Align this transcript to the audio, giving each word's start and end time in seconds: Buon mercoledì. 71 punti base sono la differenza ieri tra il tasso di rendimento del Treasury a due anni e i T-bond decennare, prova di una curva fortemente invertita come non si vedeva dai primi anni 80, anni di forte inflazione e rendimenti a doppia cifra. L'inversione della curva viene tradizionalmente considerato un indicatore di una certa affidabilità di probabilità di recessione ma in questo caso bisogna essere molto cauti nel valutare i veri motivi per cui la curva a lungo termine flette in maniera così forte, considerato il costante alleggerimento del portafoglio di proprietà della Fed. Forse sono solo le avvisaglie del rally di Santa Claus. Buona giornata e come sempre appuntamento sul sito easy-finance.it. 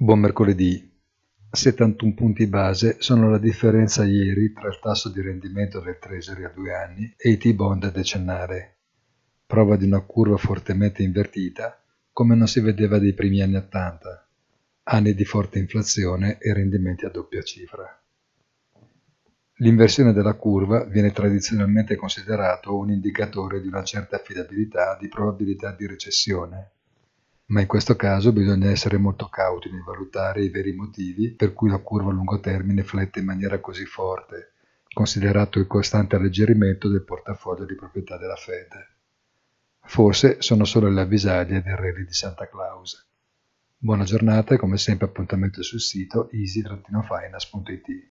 Buon 0.00 0.20
mercoledì. 0.20 0.88
71 1.50 2.14
punti 2.14 2.46
base 2.46 2.98
sono 3.00 3.28
la 3.30 3.38
differenza 3.38 4.04
ieri 4.04 4.52
tra 4.52 4.68
il 4.68 4.78
tasso 4.80 5.10
di 5.10 5.20
rendimento 5.20 5.80
del 5.80 5.98
Treasury 5.98 6.44
a 6.44 6.50
due 6.50 6.72
anni 6.72 7.12
e 7.16 7.30
i 7.30 7.36
T-bond 7.36 7.90
decennare, 7.90 8.76
prova 9.44 9.74
di 9.74 9.86
una 9.86 9.98
curva 10.02 10.36
fortemente 10.36 11.02
invertita 11.02 11.82
come 12.12 12.36
non 12.36 12.46
si 12.46 12.60
vedeva 12.60 13.00
dai 13.00 13.12
primi 13.12 13.42
anni 13.42 13.56
80, 13.56 14.28
anni 14.84 15.14
di 15.14 15.24
forte 15.24 15.58
inflazione 15.58 16.38
e 16.38 16.52
rendimenti 16.52 17.04
a 17.04 17.10
doppia 17.10 17.42
cifra. 17.42 18.00
L'inversione 19.54 20.12
della 20.12 20.34
curva 20.34 20.84
viene 20.84 21.10
tradizionalmente 21.10 21.96
considerato 21.96 22.78
un 22.78 22.92
indicatore 22.92 23.60
di 23.60 23.66
una 23.66 23.82
certa 23.82 24.14
affidabilità 24.14 24.96
di 24.96 25.08
probabilità 25.08 25.72
di 25.72 25.88
recessione 25.88 26.74
ma 27.48 27.60
in 27.60 27.66
questo 27.66 27.96
caso 27.96 28.32
bisogna 28.32 28.70
essere 28.70 28.98
molto 28.98 29.28
cauti 29.28 29.70
nel 29.70 29.82
valutare 29.82 30.42
i 30.42 30.50
veri 30.50 30.72
motivi 30.72 31.30
per 31.30 31.52
cui 31.54 31.70
la 31.70 31.78
curva 31.78 32.10
a 32.10 32.12
lungo 32.12 32.40
termine 32.40 32.82
flette 32.82 33.20
in 33.20 33.24
maniera 33.24 33.58
così 33.60 33.84
forte, 33.86 34.52
considerato 34.92 35.58
il 35.58 35.66
costante 35.66 36.16
alleggerimento 36.16 36.88
del 36.88 37.04
portafoglio 37.04 37.64
di 37.64 37.74
proprietà 37.74 38.18
della 38.18 38.36
Fed. 38.36 38.68
Forse 39.80 40.42
sono 40.42 40.64
solo 40.64 40.90
le 40.90 41.00
avvisaglie 41.00 41.62
del 41.62 41.76
rally 41.76 42.04
di 42.04 42.12
Santa 42.12 42.46
Claus. 42.48 43.06
Buona 43.78 44.04
giornata 44.04 44.54
e 44.54 44.58
come 44.58 44.76
sempre 44.76 45.06
appuntamento 45.06 45.62
sul 45.62 45.80
sito 45.80 46.28
easy-finance.it. 46.30 48.10